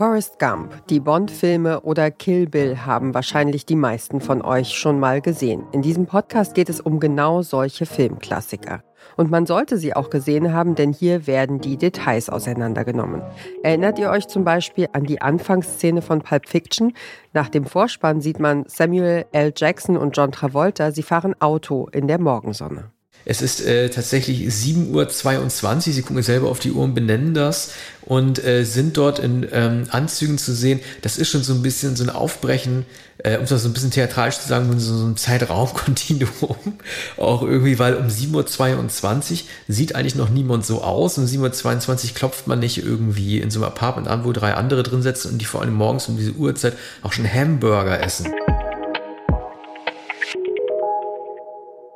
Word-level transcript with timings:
Forrest 0.00 0.38
Gump, 0.38 0.86
die 0.88 0.98
Bond-Filme 0.98 1.82
oder 1.82 2.10
Kill 2.10 2.46
Bill 2.46 2.78
haben 2.78 3.12
wahrscheinlich 3.12 3.66
die 3.66 3.76
meisten 3.76 4.22
von 4.22 4.40
euch 4.40 4.70
schon 4.70 4.98
mal 4.98 5.20
gesehen. 5.20 5.66
In 5.72 5.82
diesem 5.82 6.06
Podcast 6.06 6.54
geht 6.54 6.70
es 6.70 6.80
um 6.80 7.00
genau 7.00 7.42
solche 7.42 7.84
Filmklassiker. 7.84 8.82
Und 9.18 9.30
man 9.30 9.44
sollte 9.44 9.76
sie 9.76 9.94
auch 9.94 10.08
gesehen 10.08 10.54
haben, 10.54 10.74
denn 10.74 10.94
hier 10.94 11.26
werden 11.26 11.60
die 11.60 11.76
Details 11.76 12.30
auseinandergenommen. 12.30 13.20
Erinnert 13.62 13.98
ihr 13.98 14.08
euch 14.08 14.26
zum 14.26 14.42
Beispiel 14.42 14.88
an 14.92 15.04
die 15.04 15.20
Anfangsszene 15.20 16.00
von 16.00 16.22
Pulp 16.22 16.48
Fiction? 16.48 16.94
Nach 17.34 17.50
dem 17.50 17.66
Vorspann 17.66 18.22
sieht 18.22 18.40
man 18.40 18.64
Samuel 18.68 19.26
L. 19.32 19.52
Jackson 19.54 19.98
und 19.98 20.16
John 20.16 20.32
Travolta, 20.32 20.92
sie 20.92 21.02
fahren 21.02 21.34
Auto 21.40 21.88
in 21.92 22.08
der 22.08 22.18
Morgensonne. 22.18 22.90
Es 23.24 23.42
ist 23.42 23.64
äh, 23.64 23.90
tatsächlich 23.90 24.40
7.22 24.48 25.66
Uhr. 25.68 25.80
Sie 25.80 26.02
gucken 26.02 26.22
selber 26.22 26.48
auf 26.48 26.58
die 26.58 26.72
Uhr 26.72 26.84
und 26.84 26.94
benennen 26.94 27.34
das 27.34 27.72
und 28.02 28.42
äh, 28.42 28.64
sind 28.64 28.96
dort 28.96 29.18
in 29.18 29.46
ähm, 29.52 29.84
Anzügen 29.90 30.38
zu 30.38 30.54
sehen. 30.54 30.80
Das 31.02 31.18
ist 31.18 31.28
schon 31.28 31.42
so 31.42 31.52
ein 31.52 31.62
bisschen 31.62 31.96
so 31.96 32.04
ein 32.04 32.10
Aufbrechen, 32.10 32.86
äh, 33.18 33.36
um 33.36 33.46
das 33.46 33.62
so 33.62 33.68
ein 33.68 33.72
bisschen 33.72 33.90
theatralisch 33.90 34.38
zu 34.38 34.48
sagen, 34.48 34.78
so, 34.78 34.96
so 34.96 35.06
ein 35.06 35.16
Zeitraumkontinuum. 35.16 36.56
Auch 37.18 37.42
irgendwie, 37.42 37.78
weil 37.78 37.94
um 37.96 38.06
7.22 38.06 39.32
Uhr 39.32 39.38
sieht 39.68 39.94
eigentlich 39.94 40.14
noch 40.14 40.30
niemand 40.30 40.64
so 40.64 40.82
aus. 40.82 41.18
Um 41.18 41.26
7.22 41.26 42.08
Uhr 42.08 42.14
klopft 42.14 42.46
man 42.46 42.58
nicht 42.58 42.78
irgendwie 42.78 43.38
in 43.38 43.50
so 43.50 43.60
einem 43.60 43.68
Apartment 43.68 44.08
an, 44.08 44.24
wo 44.24 44.32
drei 44.32 44.54
andere 44.54 44.82
drin 44.82 45.02
sitzen 45.02 45.32
und 45.32 45.38
die 45.38 45.44
vor 45.44 45.60
allem 45.60 45.74
morgens 45.74 46.08
um 46.08 46.16
diese 46.16 46.32
Uhrzeit 46.32 46.74
auch 47.02 47.12
schon 47.12 47.30
Hamburger 47.30 48.02
essen. 48.02 48.32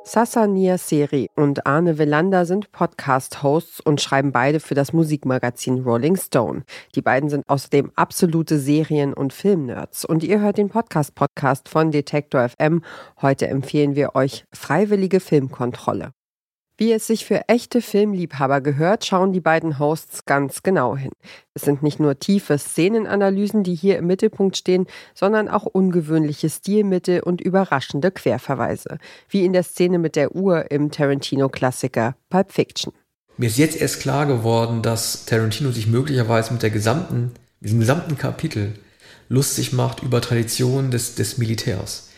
Sasa 0.07 0.45
Niaseri 0.45 1.31
und 1.35 1.65
Arne 1.65 1.97
Velander 1.97 2.45
sind 2.45 2.71
Podcast-Hosts 2.71 3.79
und 3.79 3.99
schreiben 3.99 4.31
beide 4.31 4.59
für 4.59 4.75
das 4.75 4.93
Musikmagazin 4.93 5.81
Rolling 5.81 6.15
Stone. 6.15 6.63
Die 6.93 7.01
beiden 7.01 7.27
sind 7.27 7.43
außerdem 7.47 7.91
absolute 7.95 8.59
Serien- 8.59 9.15
und 9.15 9.33
Filmnerds. 9.33 10.05
Und 10.05 10.23
ihr 10.23 10.41
hört 10.41 10.59
den 10.59 10.69
Podcast-Podcast 10.69 11.69
von 11.69 11.89
Detektor 11.89 12.47
FM. 12.47 12.83
Heute 13.19 13.47
empfehlen 13.47 13.95
wir 13.95 14.13
euch 14.13 14.45
Freiwillige 14.53 15.19
Filmkontrolle. 15.19 16.11
Wie 16.77 16.91
es 16.91 17.07
sich 17.07 17.23
für 17.23 17.47
echte 17.47 17.81
Filmliebhaber 17.81 18.59
gehört, 18.59 19.05
schauen 19.05 19.31
die 19.31 19.39
beiden 19.39 19.79
Hosts 19.79 20.25
ganz 20.25 20.61
genau 20.61 20.97
hin. 20.97 21.11
Es 21.53 21.61
sind 21.61 21.83
nicht 21.83 22.01
nur 22.01 22.19
tiefe 22.19 22.57
Szenenanalysen, 22.57 23.63
die 23.63 23.75
hier 23.75 23.97
im 23.97 24.07
Mittelpunkt 24.07 24.57
stehen, 24.57 24.85
sondern 25.13 25.47
auch 25.47 25.63
ungewöhnliche 25.65 26.49
Stilmittel 26.49 27.21
und 27.21 27.39
überraschende 27.39 28.11
Querverweise, 28.11 28.97
wie 29.29 29.45
in 29.45 29.53
der 29.53 29.63
Szene 29.63 29.99
mit 29.99 30.17
der 30.17 30.35
Uhr 30.35 30.69
im 30.69 30.91
Tarantino-Klassiker 30.91 32.17
Pulp 32.29 32.51
Fiction. 32.51 32.91
Mir 33.37 33.47
ist 33.47 33.57
jetzt 33.57 33.79
erst 33.79 34.01
klar 34.01 34.25
geworden, 34.25 34.81
dass 34.81 35.25
Tarantino 35.25 35.71
sich 35.71 35.87
möglicherweise 35.87 36.51
mit 36.51 36.61
der 36.61 36.71
gesamten, 36.71 37.31
diesem 37.61 37.79
gesamten 37.79 38.17
Kapitel 38.17 38.73
lustig 39.29 39.71
macht 39.71 40.03
über 40.03 40.19
Traditionen 40.19 40.91
des, 40.91 41.15
des 41.15 41.37
Militärs. 41.37 42.09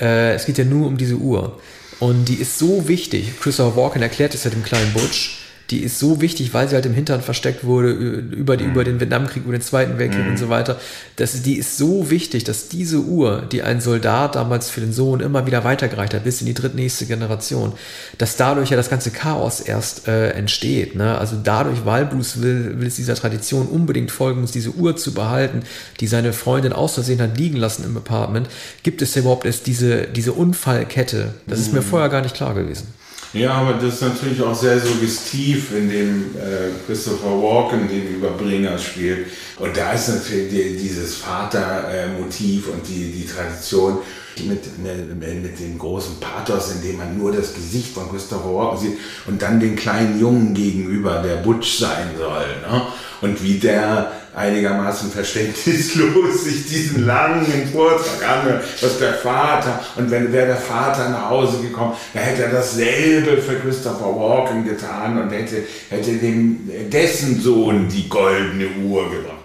Äh, 0.00 0.34
es 0.34 0.46
geht 0.46 0.58
ja 0.58 0.64
nur 0.64 0.86
um 0.86 0.96
diese 0.96 1.16
Uhr. 1.16 1.58
Und 2.00 2.26
die 2.26 2.36
ist 2.36 2.58
so 2.58 2.88
wichtig. 2.88 3.38
Christopher 3.40 3.76
Walken 3.76 4.02
erklärt 4.02 4.34
es 4.34 4.44
ja 4.44 4.50
dem 4.50 4.62
kleinen 4.62 4.92
Butch 4.92 5.43
die 5.74 5.82
ist 5.82 5.98
so 5.98 6.20
wichtig, 6.20 6.54
weil 6.54 6.68
sie 6.68 6.76
halt 6.76 6.86
im 6.86 6.94
Hintern 6.94 7.20
versteckt 7.20 7.64
wurde, 7.64 7.90
über, 7.90 8.56
die, 8.56 8.62
mhm. 8.62 8.70
über 8.70 8.84
den 8.84 9.00
Vietnamkrieg, 9.00 9.42
über 9.42 9.52
den 9.52 9.60
Zweiten 9.60 9.98
Weltkrieg 9.98 10.22
mhm. 10.22 10.30
und 10.30 10.36
so 10.38 10.48
weiter. 10.48 10.78
Das, 11.16 11.42
die 11.42 11.56
ist 11.56 11.76
so 11.76 12.10
wichtig, 12.10 12.44
dass 12.44 12.68
diese 12.68 12.98
Uhr, 13.00 13.42
die 13.50 13.62
ein 13.62 13.80
Soldat 13.80 14.36
damals 14.36 14.70
für 14.70 14.80
den 14.80 14.92
Sohn 14.92 15.18
immer 15.18 15.46
wieder 15.46 15.64
weitergereicht 15.64 16.14
hat, 16.14 16.22
bis 16.22 16.40
in 16.40 16.46
die 16.46 16.54
drittnächste 16.54 17.06
Generation, 17.06 17.72
dass 18.18 18.36
dadurch 18.36 18.70
ja 18.70 18.76
das 18.76 18.88
ganze 18.88 19.10
Chaos 19.10 19.58
erst 19.58 20.06
äh, 20.06 20.30
entsteht. 20.30 20.94
Ne? 20.94 21.18
Also 21.18 21.36
dadurch, 21.42 21.84
weil 21.84 22.06
Bruce 22.06 22.40
will, 22.40 22.78
will 22.78 22.86
es 22.86 22.94
dieser 22.94 23.16
Tradition 23.16 23.66
unbedingt 23.66 24.12
folgen 24.12 24.42
muss, 24.42 24.52
diese 24.52 24.70
Uhr 24.70 24.96
zu 24.96 25.12
behalten, 25.12 25.64
die 25.98 26.06
seine 26.06 26.32
Freundin 26.32 26.72
aus 26.72 26.94
Versehen 26.94 27.20
hat 27.20 27.36
liegen 27.36 27.56
lassen 27.56 27.84
im 27.84 27.96
Apartment, 27.96 28.48
gibt 28.84 29.02
es 29.02 29.16
ja 29.16 29.22
überhaupt 29.22 29.44
erst 29.44 29.66
diese, 29.66 30.06
diese 30.06 30.34
Unfallkette. 30.34 31.34
Das 31.48 31.58
ist 31.58 31.72
mir 31.72 31.80
mhm. 31.80 31.86
vorher 31.86 32.10
gar 32.10 32.22
nicht 32.22 32.36
klar 32.36 32.54
gewesen. 32.54 32.86
Ja, 33.34 33.54
aber 33.54 33.72
das 33.74 33.94
ist 33.94 34.02
natürlich 34.02 34.40
auch 34.40 34.54
sehr 34.54 34.78
suggestiv, 34.78 35.72
in 35.74 35.90
dem 35.90 36.36
äh, 36.36 36.70
Christopher 36.86 37.30
Walken 37.30 37.88
den 37.88 38.14
Überbringer 38.14 38.78
spielt. 38.78 39.26
Und 39.58 39.76
da 39.76 39.92
ist 39.92 40.08
natürlich 40.08 40.50
die, 40.50 40.76
dieses 40.76 41.16
Vatermotiv 41.16 42.68
äh, 42.68 42.70
und 42.70 42.88
die, 42.88 43.10
die 43.10 43.26
Tradition 43.26 43.98
mit, 44.38 44.78
mit, 44.78 45.42
mit 45.42 45.58
dem 45.58 45.78
großen 45.78 46.20
Pathos, 46.20 46.72
in 46.76 46.82
dem 46.82 46.98
man 46.98 47.18
nur 47.18 47.32
das 47.32 47.54
Gesicht 47.54 47.92
von 47.92 48.08
Christopher 48.08 48.54
Walken 48.54 48.78
sieht 48.78 48.98
und 49.26 49.42
dann 49.42 49.58
den 49.58 49.74
kleinen 49.74 50.20
Jungen 50.20 50.54
gegenüber, 50.54 51.20
der 51.20 51.36
Butch 51.36 51.78
sein 51.78 52.10
soll. 52.16 52.46
Ne? 52.70 52.82
Und 53.20 53.42
wie 53.42 53.58
der 53.58 54.12
einigermaßen 54.34 55.10
verständnislos 55.10 56.44
sich 56.44 56.66
diesen 56.66 57.06
langen 57.06 57.68
Vortrag 57.72 58.28
anhört, 58.28 58.64
was 58.80 58.98
der 58.98 59.14
Vater, 59.14 59.80
und 59.96 60.10
wenn 60.10 60.32
wäre 60.32 60.48
der 60.48 60.56
Vater 60.56 61.08
nach 61.08 61.30
Hause 61.30 61.58
gekommen, 61.62 61.92
dann 62.12 62.22
hätte 62.22 62.44
er 62.44 62.50
dasselbe 62.50 63.40
für 63.40 63.56
Christopher 63.60 64.06
Walken 64.06 64.64
getan 64.64 65.20
und 65.22 65.30
hätte, 65.30 65.62
hätte 65.90 66.12
dem, 66.14 66.68
dessen 66.90 67.40
Sohn 67.40 67.88
die 67.88 68.08
goldene 68.08 68.66
Uhr 68.84 69.10
gebracht. 69.10 69.43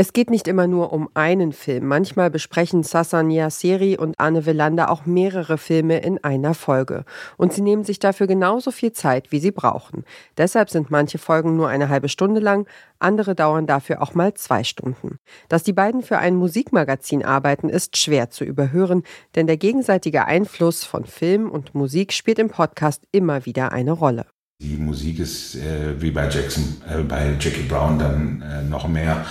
Es 0.00 0.14
geht 0.14 0.30
nicht 0.30 0.48
immer 0.48 0.66
nur 0.66 0.94
um 0.94 1.10
einen 1.12 1.52
Film. 1.52 1.86
Manchmal 1.86 2.30
besprechen 2.30 2.82
Sasa 2.82 3.22
Niaseri 3.22 3.98
und 3.98 4.18
Anne 4.18 4.46
Velander 4.46 4.90
auch 4.90 5.04
mehrere 5.04 5.58
Filme 5.58 5.98
in 5.98 6.16
einer 6.24 6.54
Folge. 6.54 7.04
Und 7.36 7.52
sie 7.52 7.60
nehmen 7.60 7.84
sich 7.84 7.98
dafür 7.98 8.26
genauso 8.26 8.70
viel 8.70 8.92
Zeit, 8.92 9.30
wie 9.30 9.40
sie 9.40 9.50
brauchen. 9.50 10.04
Deshalb 10.38 10.70
sind 10.70 10.90
manche 10.90 11.18
Folgen 11.18 11.54
nur 11.54 11.68
eine 11.68 11.90
halbe 11.90 12.08
Stunde 12.08 12.40
lang, 12.40 12.66
andere 12.98 13.34
dauern 13.34 13.66
dafür 13.66 14.00
auch 14.00 14.14
mal 14.14 14.32
zwei 14.32 14.64
Stunden. 14.64 15.18
Dass 15.50 15.64
die 15.64 15.74
beiden 15.74 16.00
für 16.00 16.16
ein 16.16 16.34
Musikmagazin 16.34 17.22
arbeiten, 17.22 17.68
ist 17.68 17.98
schwer 17.98 18.30
zu 18.30 18.44
überhören, 18.44 19.02
denn 19.34 19.46
der 19.46 19.58
gegenseitige 19.58 20.24
Einfluss 20.24 20.82
von 20.82 21.04
Film 21.04 21.50
und 21.50 21.74
Musik 21.74 22.14
spielt 22.14 22.38
im 22.38 22.48
Podcast 22.48 23.02
immer 23.12 23.44
wieder 23.44 23.72
eine 23.72 23.92
Rolle. 23.92 24.24
Die 24.62 24.78
Musik 24.78 25.18
ist 25.18 25.56
äh, 25.56 26.00
wie 26.00 26.10
bei 26.10 26.26
Jackson, 26.30 26.82
äh, 26.88 27.02
bei 27.02 27.34
Jackie 27.38 27.62
Brown 27.68 27.98
dann 27.98 28.42
äh, 28.42 28.62
noch 28.62 28.88
mehr 28.88 29.26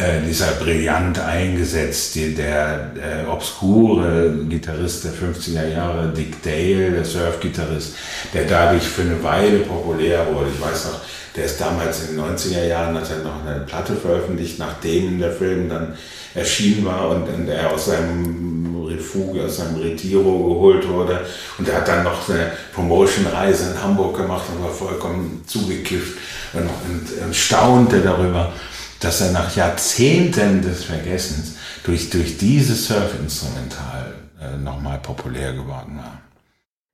äh, 0.00 0.26
dieser 0.26 0.52
brillant 0.52 1.18
eingesetzt, 1.18 2.16
der 2.16 2.92
äh, 2.96 3.28
obskure 3.28 4.34
Gitarrist 4.48 5.04
der 5.04 5.12
50er 5.12 5.68
Jahre, 5.68 6.08
Dick 6.08 6.42
Dale, 6.42 6.90
der 6.90 7.04
Surf-Gitarrist, 7.04 7.94
der 8.32 8.44
dadurch 8.44 8.84
für 8.84 9.02
eine 9.02 9.22
Weile 9.22 9.58
populär 9.60 10.26
wurde. 10.32 10.50
Ich 10.54 10.60
weiß 10.60 10.86
noch, 10.86 11.00
der 11.36 11.44
ist 11.44 11.60
damals 11.60 12.08
in 12.08 12.16
den 12.16 12.24
90er 12.24 12.66
Jahren, 12.66 12.94
hat 12.96 13.10
er 13.10 13.18
noch 13.18 13.44
eine 13.46 13.60
Platte 13.60 13.94
veröffentlicht, 13.94 14.58
nachdem 14.58 15.18
der 15.18 15.32
Film 15.32 15.68
dann 15.68 15.94
erschienen 16.34 16.84
war 16.84 17.10
und, 17.10 17.28
und 17.28 17.48
er 17.48 17.72
aus 17.72 17.86
seinem 17.86 18.86
Refug, 18.86 19.38
aus 19.38 19.58
seinem 19.58 19.76
Retiro 19.80 20.54
geholt 20.54 20.88
wurde. 20.88 21.20
Und 21.58 21.68
er 21.68 21.76
hat 21.76 21.88
dann 21.88 22.04
noch 22.04 22.28
eine 22.28 22.52
Promotion-Reise 22.74 23.72
in 23.72 23.82
Hamburg 23.82 24.16
gemacht 24.16 24.44
und 24.54 24.64
war 24.64 24.72
vollkommen 24.72 25.44
zugekifft 25.46 26.18
und, 26.52 26.62
und, 26.62 27.24
und 27.24 27.36
staunte 27.36 28.00
darüber, 28.00 28.52
dass 29.00 29.20
er 29.20 29.32
nach 29.32 29.56
Jahrzehnten 29.56 30.62
des 30.62 30.84
Vergessens 30.84 31.56
durch, 31.84 32.10
durch 32.10 32.38
dieses 32.38 32.86
Surfinstrumental 32.86 34.14
äh, 34.40 34.56
nochmal 34.58 34.98
populär 34.98 35.52
geworden 35.54 35.98
war. 35.98 36.20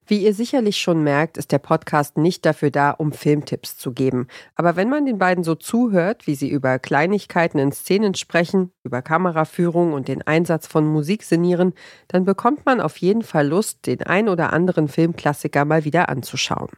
Wie 0.08 0.22
ihr 0.22 0.34
sicherlich 0.34 0.76
schon 0.76 1.02
merkt, 1.02 1.36
ist 1.36 1.50
der 1.50 1.58
Podcast 1.58 2.16
nicht 2.16 2.46
dafür 2.46 2.70
da, 2.70 2.92
um 2.92 3.10
Filmtipps 3.10 3.76
zu 3.76 3.92
geben. 3.92 4.28
Aber 4.54 4.76
wenn 4.76 4.88
man 4.88 5.04
den 5.04 5.18
beiden 5.18 5.42
so 5.42 5.56
zuhört, 5.56 6.28
wie 6.28 6.36
sie 6.36 6.48
über 6.48 6.78
Kleinigkeiten 6.78 7.58
in 7.58 7.72
Szenen 7.72 8.14
sprechen, 8.14 8.70
über 8.84 9.02
Kameraführung 9.02 9.94
und 9.94 10.06
den 10.06 10.22
Einsatz 10.22 10.68
von 10.68 10.86
Musik 10.86 11.24
sinnieren, 11.24 11.74
dann 12.06 12.24
bekommt 12.24 12.64
man 12.66 12.80
auf 12.80 12.96
jeden 12.98 13.22
Fall 13.22 13.48
Lust, 13.48 13.84
den 13.86 14.04
ein 14.04 14.28
oder 14.28 14.52
anderen 14.52 14.86
Filmklassiker 14.86 15.64
mal 15.64 15.84
wieder 15.84 16.08
anzuschauen. 16.08 16.70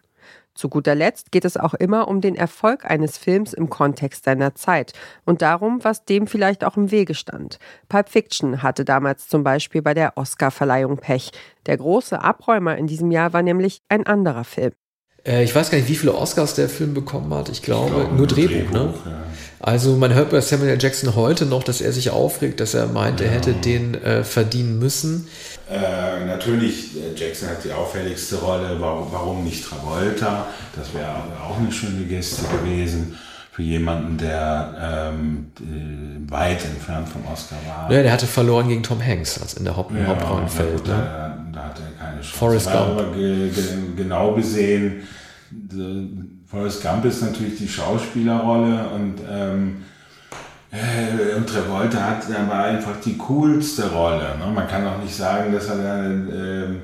Zu 0.58 0.68
guter 0.68 0.96
Letzt 0.96 1.30
geht 1.30 1.44
es 1.44 1.56
auch 1.56 1.72
immer 1.72 2.08
um 2.08 2.20
den 2.20 2.34
Erfolg 2.34 2.84
eines 2.84 3.16
Films 3.16 3.52
im 3.52 3.70
Kontext 3.70 4.24
seiner 4.24 4.56
Zeit 4.56 4.92
und 5.24 5.40
darum, 5.40 5.84
was 5.84 6.04
dem 6.04 6.26
vielleicht 6.26 6.64
auch 6.64 6.76
im 6.76 6.90
Wege 6.90 7.14
stand. 7.14 7.60
Pulp 7.88 8.08
Fiction 8.08 8.60
hatte 8.60 8.84
damals 8.84 9.28
zum 9.28 9.44
Beispiel 9.44 9.82
bei 9.82 9.94
der 9.94 10.18
Oscarverleihung 10.18 10.96
Pech. 10.96 11.30
Der 11.66 11.76
große 11.76 12.20
Abräumer 12.20 12.76
in 12.76 12.88
diesem 12.88 13.12
Jahr 13.12 13.32
war 13.32 13.42
nämlich 13.44 13.82
ein 13.88 14.04
anderer 14.04 14.42
Film. 14.42 14.72
Äh, 15.28 15.44
ich 15.44 15.54
weiß 15.54 15.70
gar 15.70 15.78
nicht, 15.78 15.88
wie 15.88 15.94
viele 15.94 16.14
Oscars 16.14 16.54
der 16.54 16.68
Film 16.68 16.94
bekommen 16.94 17.32
hat. 17.34 17.48
Ich 17.50 17.62
glaube, 17.62 17.88
ich 17.88 17.94
glaube 17.94 18.14
nur 18.14 18.26
Drehbuch, 18.26 18.70
Drehbuch 18.70 18.72
ne? 18.72 18.94
Ja. 19.04 19.22
Also 19.60 19.96
man 19.96 20.14
hört 20.14 20.30
bei 20.30 20.40
Samuel 20.40 20.70
L. 20.70 20.78
Jackson 20.80 21.14
heute 21.16 21.44
noch, 21.44 21.64
dass 21.64 21.80
er 21.80 21.92
sich 21.92 22.10
aufregt, 22.10 22.60
dass 22.60 22.74
er 22.74 22.86
meint, 22.86 23.20
ja. 23.20 23.26
er 23.26 23.32
hätte 23.32 23.52
den 23.52 23.94
äh, 23.94 24.24
verdienen 24.24 24.78
müssen. 24.78 25.28
Äh, 25.70 26.24
natürlich, 26.24 26.96
äh, 26.96 27.18
Jackson 27.18 27.48
hat 27.48 27.64
die 27.64 27.72
auffälligste 27.72 28.36
Rolle, 28.36 28.76
warum, 28.78 29.08
warum 29.12 29.44
nicht 29.44 29.64
Travolta? 29.64 30.46
Das 30.76 30.94
wäre 30.94 31.10
auch 31.44 31.58
eine 31.58 31.72
schöne 31.72 32.04
Geste 32.04 32.42
gewesen 32.62 33.18
für 33.58 33.64
jemanden, 33.64 34.16
der 34.18 35.10
ähm, 35.12 35.50
äh, 35.58 36.30
weit 36.30 36.64
entfernt 36.64 37.08
vom 37.08 37.26
Oscar 37.26 37.56
war. 37.66 37.90
Ja, 37.90 38.04
der 38.04 38.12
hatte 38.12 38.28
verloren 38.28 38.68
gegen 38.68 38.84
Tom 38.84 39.04
Hanks, 39.04 39.42
als 39.42 39.54
in 39.54 39.64
der 39.64 39.76
Haupt 39.76 39.92
ja, 39.92 40.06
Hauptrollenfeld. 40.06 40.86
Da, 40.86 40.96
ne? 40.96 41.02
da, 41.02 41.38
da 41.52 41.64
hatte 41.64 41.82
er 41.82 42.04
keine 42.04 42.20
Chance. 42.20 42.36
Forrest 42.36 42.66
Gump. 42.70 43.00
Aber 43.00 43.16
ge, 43.16 43.50
ge, 43.50 43.64
genau 43.96 44.34
gesehen, 44.34 45.02
Forrest 46.46 46.84
Gump 46.84 47.04
ist 47.04 47.20
natürlich 47.20 47.58
die 47.58 47.66
Schauspielerrolle 47.66 48.90
und 48.90 49.14
ähm, 49.28 49.78
Äh, 50.70 51.34
und 51.34 51.48
Travolta 51.48 51.98
hat 51.98 52.24
aber 52.30 52.64
einfach 52.64 53.00
die 53.02 53.16
coolste 53.16 53.90
Rolle. 53.90 54.36
Ne? 54.38 54.52
Man 54.54 54.68
kann 54.68 54.86
auch 54.86 55.02
nicht 55.02 55.16
sagen, 55.16 55.50
dass 55.50 55.68
er 55.68 55.78
dann 55.78 56.28
ähm, 56.30 56.82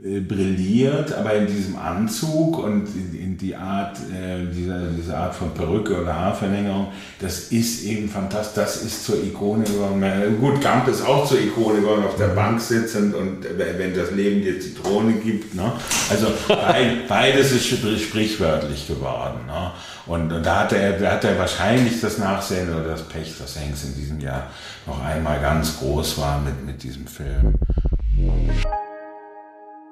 äh, 0.00 0.20
brilliert, 0.20 1.12
aber 1.12 1.34
in 1.34 1.48
diesem 1.48 1.76
Anzug 1.76 2.58
und 2.58 2.86
in, 2.94 3.18
in 3.20 3.36
die 3.36 3.56
Art, 3.56 3.96
äh, 3.98 4.46
dieser, 4.46 4.86
diese 4.96 5.16
Art 5.16 5.34
von 5.34 5.52
Perücke 5.52 6.00
oder 6.00 6.14
Haarverlängerung, 6.14 6.92
das 7.20 7.50
ist 7.50 7.82
eben 7.82 8.08
fantastisch, 8.08 8.62
das 8.62 8.82
ist 8.84 9.04
zur 9.04 9.16
Ikone 9.16 9.64
geworden. 9.64 10.00
Gut, 10.40 10.62
Gump 10.62 10.86
ist 10.86 11.04
auch 11.04 11.26
zur 11.26 11.40
Ikone 11.40 11.80
geworden, 11.80 12.04
auf 12.04 12.14
der 12.14 12.28
Bank 12.28 12.60
sitzend 12.60 13.12
und 13.12 13.38
wenn 13.56 13.92
das 13.92 14.12
Leben 14.12 14.40
dir 14.40 14.60
Zitrone 14.60 15.14
gibt. 15.14 15.56
Ne? 15.56 15.72
Also 16.08 16.28
beides 17.08 17.50
ist 17.50 17.66
sprichwörtlich 17.66 18.86
geworden. 18.86 19.46
Ne? 19.48 19.72
Und, 20.06 20.32
und, 20.32 20.46
da, 20.46 20.60
hat 20.60 20.72
er, 20.74 20.92
da 20.92 21.10
hat 21.10 21.24
er 21.24 21.36
wahrscheinlich 21.36 22.00
das 22.00 22.18
Nachsehen 22.18 22.72
oder 22.72 22.90
das 22.90 23.02
Pech, 23.02 23.36
dass 23.36 23.58
Hanks 23.58 23.82
in 23.82 23.96
diesem 23.96 24.20
Jahr 24.20 24.46
noch 24.86 25.04
einmal 25.04 25.40
ganz 25.40 25.76
groß 25.80 26.18
war 26.18 26.40
mit, 26.40 26.64
mit 26.64 26.82
diesem 26.84 27.08
Film. 27.08 27.54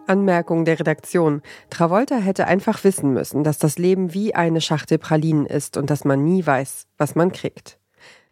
Anmerkung 0.08 0.64
der 0.64 0.78
Redaktion. 0.78 1.42
Travolta 1.70 2.16
hätte 2.16 2.46
einfach 2.46 2.84
wissen 2.84 3.12
müssen, 3.12 3.44
dass 3.44 3.58
das 3.58 3.78
Leben 3.78 4.14
wie 4.14 4.34
eine 4.34 4.60
Schachtel 4.60 4.98
Pralinen 4.98 5.46
ist 5.46 5.76
und 5.76 5.90
dass 5.90 6.04
man 6.04 6.24
nie 6.24 6.44
weiß, 6.44 6.86
was 6.98 7.14
man 7.14 7.32
kriegt. 7.32 7.78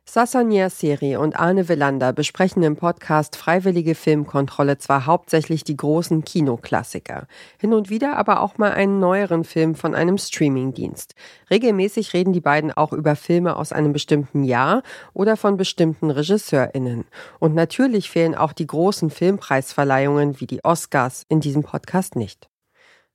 Sassanier 0.07 0.69
Seri 0.69 1.17
und 1.17 1.35
Arne 1.41 1.69
Willander 1.69 2.13
besprechen 2.13 2.63
im 2.63 2.77
Podcast 2.77 3.37
Freiwillige 3.37 3.95
Filmkontrolle 3.95 4.79
zwar 4.79 5.07
hauptsächlich 5.07 5.65
die 5.65 5.77
großen 5.77 6.25
Kinoklassiker, 6.25 7.27
hin 7.59 7.73
und 7.73 7.91
wieder 7.91 8.17
aber 8.17 8.41
auch 8.41 8.59
mal 8.59 8.73
einen 8.73 9.01
neueren 9.01 9.45
Film 9.45 9.75
von 9.75 9.95
einem 9.95 10.19
Streamingdienst. 10.19 11.15
Regelmäßig 11.51 12.13
reden 12.13 12.33
die 12.35 12.43
beiden 12.43 12.71
auch 12.71 12.93
über 12.93 13.17
Filme 13.17 13.57
aus 13.57 13.73
einem 13.73 13.93
bestimmten 13.93 14.45
Jahr 14.45 14.83
oder 15.15 15.37
von 15.37 15.57
bestimmten 15.57 16.11
RegisseurInnen. 16.11 17.07
Und 17.41 17.55
natürlich 17.55 18.11
fehlen 18.11 18.35
auch 18.35 18.53
die 18.53 18.67
großen 18.67 19.11
Filmpreisverleihungen 19.11 20.39
wie 20.39 20.47
die 20.47 20.63
Oscars 20.65 21.25
in 21.29 21.41
diesem 21.41 21.63
Podcast 21.63 22.15
nicht. 22.15 22.49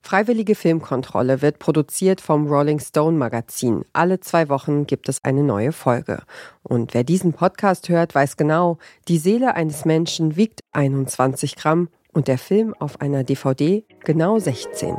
Freiwillige 0.01 0.55
Filmkontrolle 0.55 1.41
wird 1.41 1.59
produziert 1.59 2.21
vom 2.21 2.47
Rolling 2.47 2.79
Stone 2.79 3.17
Magazin. 3.17 3.83
Alle 3.93 4.19
zwei 4.19 4.49
Wochen 4.49 4.87
gibt 4.87 5.09
es 5.09 5.23
eine 5.23 5.43
neue 5.43 5.71
Folge. 5.71 6.23
Und 6.63 6.93
wer 6.93 7.03
diesen 7.03 7.33
Podcast 7.33 7.89
hört, 7.89 8.15
weiß 8.15 8.37
genau, 8.37 8.77
die 9.07 9.17
Seele 9.17 9.55
eines 9.55 9.85
Menschen 9.85 10.35
wiegt 10.35 10.61
21 10.71 11.55
Gramm 11.55 11.89
und 12.13 12.27
der 12.27 12.37
Film 12.37 12.73
auf 12.79 13.01
einer 13.01 13.23
DVD 13.23 13.83
genau 14.03 14.39
16. 14.39 14.95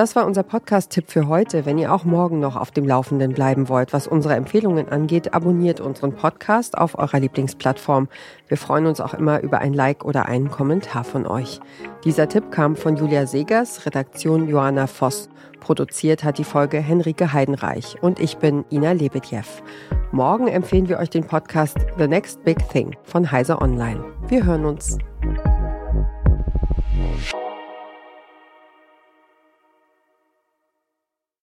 Das 0.00 0.16
war 0.16 0.24
unser 0.24 0.44
Podcast-Tipp 0.44 1.10
für 1.10 1.28
heute. 1.28 1.66
Wenn 1.66 1.76
ihr 1.76 1.92
auch 1.92 2.04
morgen 2.04 2.40
noch 2.40 2.56
auf 2.56 2.70
dem 2.70 2.86
Laufenden 2.86 3.34
bleiben 3.34 3.68
wollt, 3.68 3.92
was 3.92 4.06
unsere 4.06 4.34
Empfehlungen 4.34 4.88
angeht, 4.88 5.34
abonniert 5.34 5.78
unseren 5.78 6.14
Podcast 6.14 6.78
auf 6.78 6.98
eurer 6.98 7.20
Lieblingsplattform. 7.20 8.08
Wir 8.48 8.56
freuen 8.56 8.86
uns 8.86 9.02
auch 9.02 9.12
immer 9.12 9.42
über 9.42 9.58
ein 9.58 9.74
Like 9.74 10.02
oder 10.02 10.24
einen 10.24 10.50
Kommentar 10.50 11.04
von 11.04 11.26
euch. 11.26 11.60
Dieser 12.02 12.30
Tipp 12.30 12.50
kam 12.50 12.76
von 12.76 12.96
Julia 12.96 13.26
Segers, 13.26 13.84
Redaktion 13.84 14.48
Johanna 14.48 14.86
Voss. 14.86 15.28
Produziert 15.60 16.24
hat 16.24 16.38
die 16.38 16.44
Folge 16.44 16.78
Henrike 16.78 17.34
Heidenreich 17.34 17.98
und 18.00 18.20
ich 18.20 18.38
bin 18.38 18.64
Ina 18.70 18.92
Lebedjew. 18.92 19.44
Morgen 20.12 20.48
empfehlen 20.48 20.88
wir 20.88 20.98
euch 20.98 21.10
den 21.10 21.26
Podcast 21.26 21.76
The 21.98 22.08
Next 22.08 22.42
Big 22.42 22.66
Thing 22.70 22.96
von 23.02 23.30
Heiser 23.30 23.60
Online. 23.60 24.02
Wir 24.28 24.46
hören 24.46 24.64
uns. 24.64 24.96